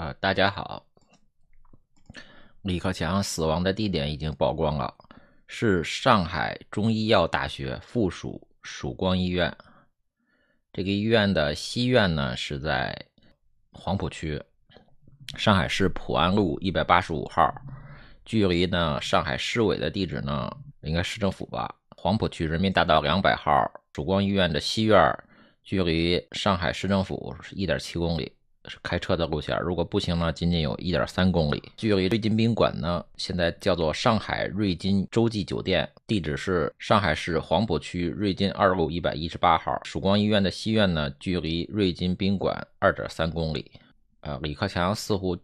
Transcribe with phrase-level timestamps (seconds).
[0.00, 0.86] 啊，大家好。
[2.62, 4.94] 李克强死亡的地点已经曝光了，
[5.46, 9.54] 是上海中医药大学附属曙光医院。
[10.72, 12.98] 这个医院的西院呢是在
[13.72, 14.42] 黄浦区，
[15.36, 17.54] 上海市普安路一百八十五号，
[18.24, 21.74] 距离呢上海市委的地址呢应该市政府吧？
[21.94, 24.98] 黄浦区人民大道两百号，曙光医院的西院
[25.62, 28.34] 距离上海市政府是一点七公里。
[28.66, 31.62] 是开车的路线，如果步行呢，仅仅有一点三公里。
[31.76, 39.80] 距离瑞金宾馆呢，现在叫做上海瑞金洲际酒店，地址是上海市黄浦区瑞金二路一百一十八号。
[39.84, 43.70] 曙光医院的西院呢，距离瑞金宾馆二点三公里。
[44.20, 45.36] 呃，李克强似乎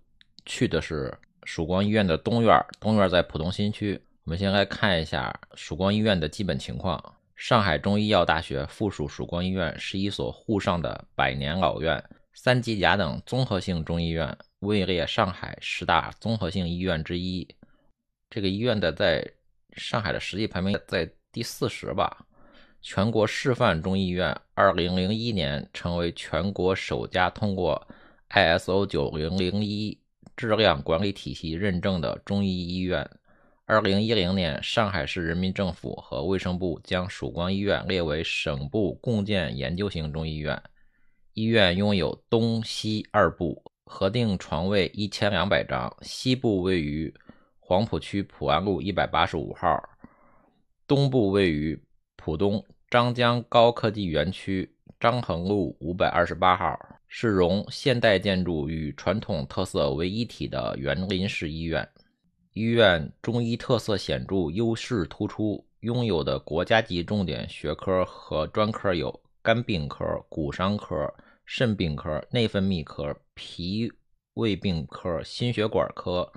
[0.44, 1.12] 去的是
[1.44, 3.98] 曙光医院的东院，东院在浦东新区。
[4.24, 7.02] 我们先来看一下曙光医院的基本情况。
[7.34, 12.02] 上海中医药大学附属曙光医院是一所沪上的百年老院。
[12.38, 17.48] 三级甲等综合性中医院位列上海十大综合性医院之一。
[18.28, 19.26] 这个医院的在
[19.72, 22.26] 上海的实际排名在第四十吧。
[22.82, 27.88] 全国示范中医院，二零零一年成为全国首家通过
[28.28, 29.98] ISO 九零零一
[30.36, 33.08] 质量管理体系认证的中医医院。
[33.64, 40.62] 二零一零年，上海市人民政府和卫生部将曙光医院列为省部共建研究型中医院。
[41.36, 45.94] 医院拥有东西二部，核定床位一千两百张。
[46.00, 47.12] 西部位于
[47.60, 49.78] 黄浦区普安路一百八十五号，
[50.86, 51.78] 东部位于
[52.16, 56.74] 浦东张江高科技园区张衡路五百二十八号，
[57.06, 61.86] 是融现代建筑与传统特色为一体的园林式医院。
[62.54, 71.12] 医院中医特色显著，优势突出，拥有的国家级重点学科和专科有肝病科、骨伤科。
[71.46, 73.90] 肾病科、内分泌科、脾
[74.34, 76.30] 胃病科、心血管科、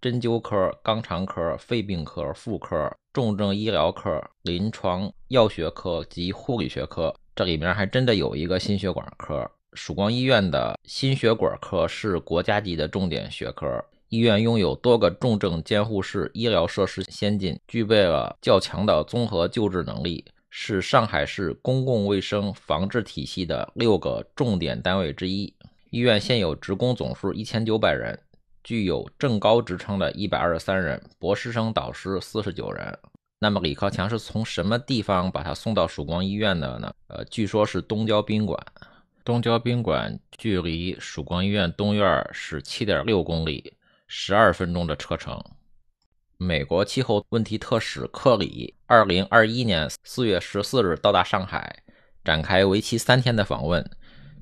[0.00, 7.14] 针灸科、肛肠科、肺病科、妇科、重症医疗科、临床药学科及护理学科。
[7.36, 9.48] 这里面还真的有一个心血管科。
[9.74, 13.84] 曙光医院的心血管科是国家级的重点学科。
[14.08, 20.24] 医院拥有多个重症监护室，医疗设施先进，具备了较强的综合救治能力。
[20.56, 25.52] 是上海市公共卫生防治体系的六个重点单位之一。
[25.90, 28.16] 医院现有职工总数一千九百人，
[28.62, 32.96] 具有正高职称的一百二十三人，博士生导师四十九人。
[33.40, 36.94] 那么李克强是从什么地方把他送到曙光医院的呢？
[37.08, 38.64] 呃，据说是东郊宾馆。
[39.24, 43.74] 东郊宾馆距离曙光医院东院是七点六公里，
[44.06, 45.42] 十二分钟的车程。
[46.38, 51.82] 美国气候问题特使克里，二零二一年四月十四日到达上海，
[52.24, 53.88] 展开为期三天的访问。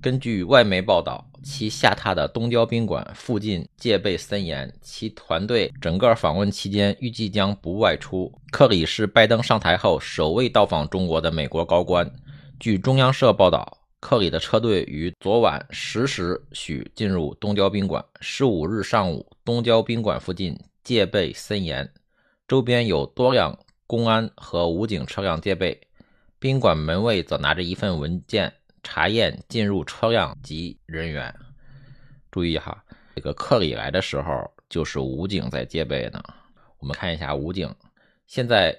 [0.01, 8.33] 根据外媒报道，其下榻的东郊宾馆附近戒备森严，其团队整个访问期间预计将不外出。
[8.51, 12.11] 克里是拜登上台后首位到访中国的美国高官。
[12.59, 18.05] 据中央社报道，克里的车队于昨晚十时许进入东郊宾馆。
[18.21, 20.59] 十五日上午，东郊宾馆附近。
[20.83, 21.93] 戒备森严，
[22.49, 23.57] 周边有多辆
[23.87, 25.81] 公安和武警车辆戒备。
[26.39, 31.33] 宾馆门卫则拿着一份文件查验进入车辆及人员。
[32.33, 32.85] 注意哈，
[33.15, 36.21] 这个克里来的时候就是武警在戒备呢。
[36.79, 37.73] 我们看一下武警，
[38.27, 38.77] 现在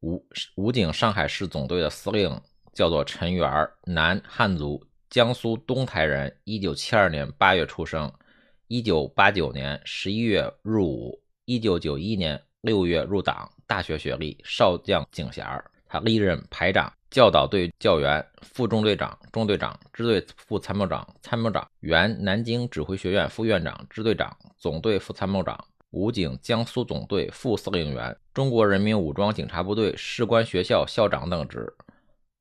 [0.00, 0.22] 武
[0.56, 2.38] 武警上海市总队的司令
[2.74, 8.12] 叫做陈元，男，汉族，江苏东台人，一九七二年八月出生，
[8.68, 11.22] 一九八九年十一月入伍。
[11.46, 15.46] 一九九一年六月入党，大学学历，少将警衔。
[15.88, 25.56] 他历任排长、教导队教员、副中队长、中队长、支队副参谋长、参谋长，原南京指挥学院副院长、支队长、总队副参谋长，
[25.90, 31.72] 武警江苏总队副司令员，中国人民武装警察部队士官学校校长等职。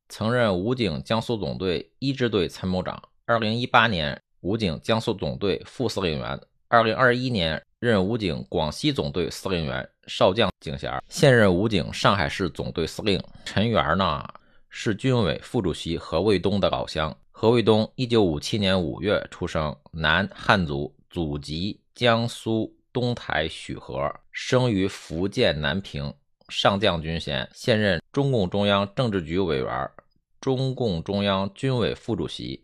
[0.10, 3.00] 曾任武警江苏总队一支队参谋长。
[3.28, 6.40] 二零一八年，武警江苏总队副司令员。
[6.68, 7.62] 二零二一年。
[7.86, 10.92] 任武警广西总队司令员，少将警衔。
[11.08, 14.28] 现任武警上海市总队司令陈元呢，
[14.70, 17.16] 是军委副主席何卫东的老乡。
[17.32, 26.14] 何卫东一九五七年五月出生，男，汉族，祖籍江苏东台许河，生于福建南平，
[26.50, 27.48] 上将军衔。
[27.54, 29.92] 现任中共中央政治局委员，
[30.40, 32.64] 中共中央军委副主席。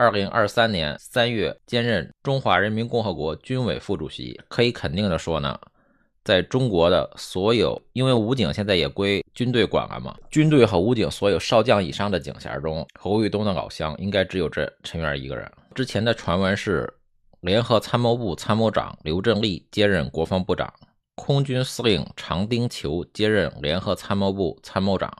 [0.00, 4.40] 二零二三年三月，兼任中华人民共和国军委副主席。
[4.48, 5.60] 可以肯定的说呢，
[6.24, 15.46] 在中国的所有，因为武警现在也归军队管了嘛，军队和武警所有少将以上的警衔中，侯玉东的老乡应该只有这陈元一个人。
[15.74, 16.90] 之前的传闻是，
[17.42, 20.72] 联合参谋部参谋长刘振立接任国防部长，
[21.14, 25.12] 空军司令常丁球接任联合参谋部参谋长，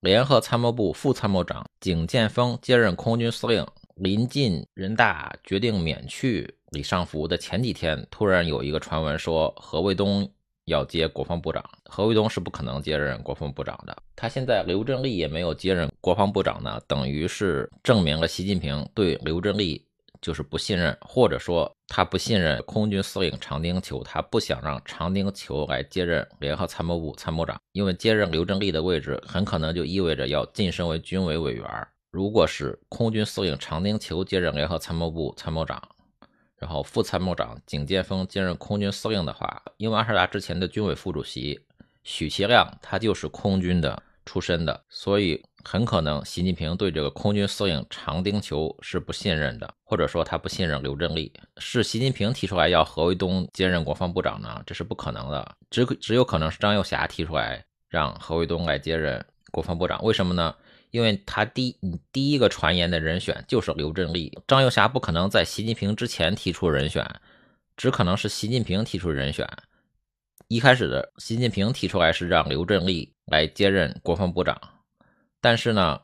[0.00, 3.64] 联合参谋部副参谋长景建峰接任空军司令。
[4.00, 10.30] 临近人大决定免去李尚福的前几天，突然有一个传闻说何卫东
[10.66, 11.64] 要接国防部长。
[11.84, 13.96] 何卫东是不可能接任国防部长的。
[14.14, 19.84] 他现在刘振立也没有接任国防部长呢，等于是证明了习近平对刘振立
[20.20, 31.64] 就是不信任，或者说他不信任空军司令常丁球，他不想让常丁球来接任联合参谋部参谋长，因为接任刘振立的位置很可能就意味着要晋升为军委委员。
[32.10, 35.82] 如果是空军司令常丁球接任联合参谋部参谋长，
[36.56, 41.60] 然后副参谋长景建峰接任空军司令的话，因为二十大之前的军委副主席
[42.04, 51.32] 许其亮他就是空军的出身的，所以很可能习近平对这个空军司令常丁球是不信任的，或者说他不信任刘振立。
[51.58, 54.62] 是习近平提出来要何卫东接任国防部长呢？
[54.66, 60.02] 这是不可能的，只只有可能是张又侠提出来让何卫东来接任国防部长。
[60.02, 60.54] 为什么呢？
[60.90, 61.76] 因为他第
[62.10, 67.06] 第一个传言的人选就是刘振立，张又侠不可能在习近平之前提出人选，
[67.76, 69.46] 只可能是习近平提出人选。
[70.48, 74.58] 一开始的习近平提出来是让刘振立来接任国防部长，
[75.42, 76.00] 但是呢，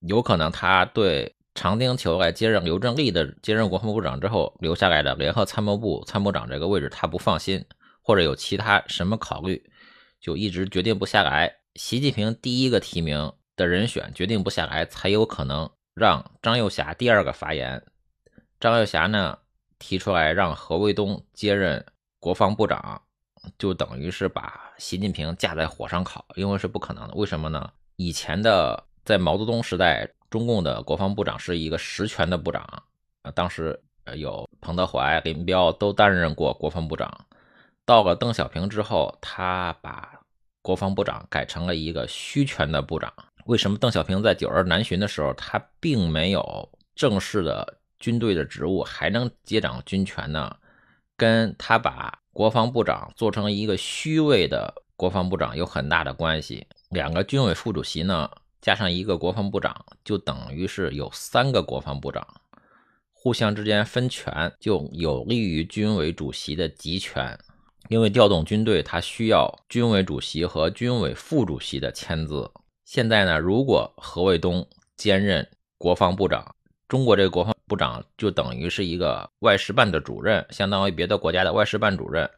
[0.00, 7.64] 有可能他对常丁球来接任刘振立的接任国防部长之后留下来的联合参谋部参谋长这个位置他不放心，
[8.02, 9.64] 或者有其他什么考虑，
[10.20, 11.54] 就一直决定不下来。
[11.76, 13.32] 习近平第一个提名。
[13.56, 17.82] 的人选决定不下来，才有可能让张幼霞第二个发言。
[18.60, 19.38] 张幼霞呢
[19.78, 21.84] 提出来让何卫东接任
[22.18, 23.02] 国防部长，
[23.58, 27.14] 就等于是把习近平架在火上烤，因为是不可能的。
[27.14, 27.70] 为什么呢？
[27.96, 32.62] 以前的在毛泽东时代，中共的国防部长是一个实权的部长，
[33.22, 33.78] 啊，当时
[34.16, 37.26] 有彭德怀、林彪都担任过国防部长。
[37.84, 40.20] 到了邓小平之后，他把
[40.62, 43.12] 国防部长改成了一个虚权的部长。
[43.46, 50.56] 为什么邓小平在九二南巡的时候，他并没有正式的军队的职务，还能接掌军权呢？
[51.16, 56.66] 跟他把国防部长做成一个虚位的国防部长有很大的关系。
[56.88, 58.30] 两个军委副主席呢，
[58.60, 62.26] 加上一个国防部长，就等于是有三个国防部长，
[63.12, 67.38] 互相之间分权，就有利于军委主席的集权。
[67.88, 72.50] 因为调动军队，他需要军委主席和军委副主席的签字。
[72.84, 74.66] 现在呢，如果何卫东
[74.96, 75.46] 兼任
[75.78, 76.54] 国防部长，
[76.86, 82.28] 中国这个国防部长就等于是一个外事办的主任，相当于别的国家的外事办主任。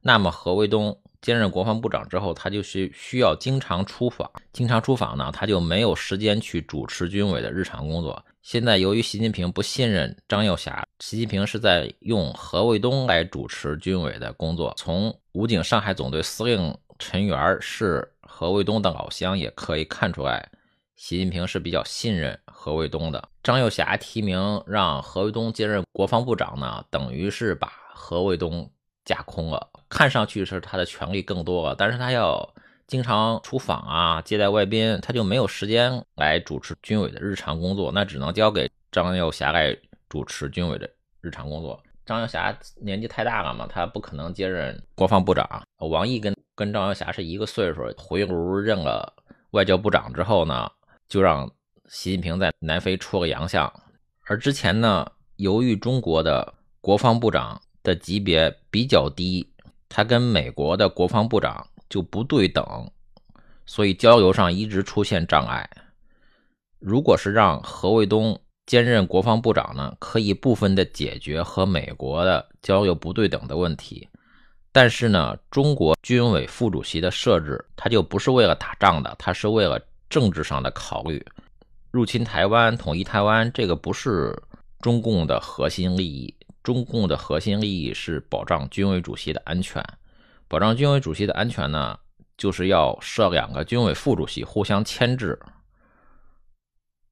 [0.00, 8.24] 那么何卫东兼任国防部长之后，他就是需要经常出访，经常出访呢，他就没有时间去主持军委的日常工作。
[8.42, 14.72] 现在由于习近平不信任张又侠，习近平是在用何卫东来主持军委的工作。
[14.76, 18.12] 从武警上海总队司令陈元是。
[18.28, 20.46] 何卫东的老乡也可以看出来，
[20.94, 23.28] 习近平是比较信任何卫东的。
[23.42, 28.70] 张又侠提名让何卫东接任国防部长呢，等于是把何卫东
[29.06, 29.70] 架空了。
[29.88, 32.46] 看上去是他的权力更多了，但是他要
[32.86, 39.74] 经常出访啊，接待外宾，他就没有时间来主持军委的日常工作，那只能交给张又侠来
[40.10, 40.90] 主持军委的
[41.22, 41.80] 日常工作。
[42.04, 45.62] 张又侠年纪太大了嘛，他不可能接任国防部长。
[45.78, 46.36] 王毅跟。
[46.56, 49.12] 跟张又侠是一个岁数，回炉任了
[49.50, 50.68] 外交部长之后呢，
[51.06, 51.48] 就让
[51.86, 53.70] 习近平在南非出了洋相。
[54.22, 59.48] 而之前呢，由于中国的国防部长的级别比较低，
[59.88, 62.90] 他跟美国的国防部长就不对等，
[63.66, 65.68] 所以交流上一直出现障碍。
[66.78, 74.08] 如果是让何卫东兼任国防部长呢，可以部分的解决和美国的交流不对等的问题。
[74.76, 79.80] 但是呢，中国军委副主席的设置，他就不是为了打仗的，他是为了
[80.10, 81.24] 政治上的考虑。
[81.90, 84.38] 入侵台湾、统一台湾，这个不是
[84.82, 86.36] 中共的核心利益。
[86.62, 89.82] 中共的核心利益是保障军委主席的安全。
[90.46, 91.98] 保障军委主席的安全呢，
[92.36, 95.40] 就是要设两个军委副主席互相牵制。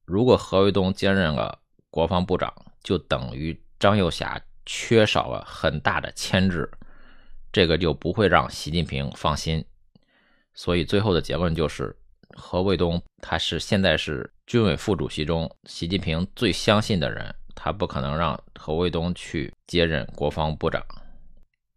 [0.05, 1.57] 如果何卫东兼任了
[1.89, 2.53] 国防部长，
[2.83, 6.69] 就等于张又侠缺少了很大的牵制。
[7.55, 9.63] 这个就不会让习近平放心，
[10.53, 11.95] 所以最后的结论就是，
[12.35, 20.85] 何卫东他是现在是军委副主席中习近平最相信的人，他不可能让何卫东去接任国防部长。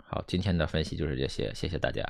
[0.04, 2.02] 好，今天的分析就是这些，谢谢大家。